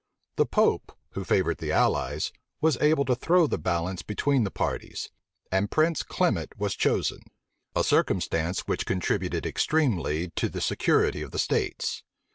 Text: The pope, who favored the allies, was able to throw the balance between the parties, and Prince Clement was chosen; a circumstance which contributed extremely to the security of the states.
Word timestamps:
The 0.37 0.47
pope, 0.47 0.97
who 1.11 1.23
favored 1.23 1.59
the 1.59 1.71
allies, 1.71 2.31
was 2.59 2.75
able 2.77 3.05
to 3.05 3.13
throw 3.13 3.45
the 3.45 3.59
balance 3.59 4.01
between 4.01 4.45
the 4.45 4.49
parties, 4.49 5.11
and 5.51 5.69
Prince 5.69 6.01
Clement 6.01 6.57
was 6.57 6.73
chosen; 6.75 7.19
a 7.75 7.83
circumstance 7.83 8.61
which 8.61 8.87
contributed 8.87 9.45
extremely 9.45 10.29
to 10.37 10.49
the 10.49 10.59
security 10.59 11.21
of 11.21 11.29
the 11.29 11.37
states. 11.37 12.01